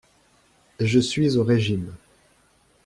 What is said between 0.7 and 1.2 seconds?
Je